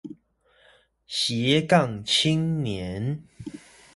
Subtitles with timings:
[1.05, 3.23] 斜槓青年